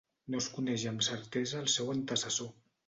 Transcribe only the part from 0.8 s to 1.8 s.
amb certesa el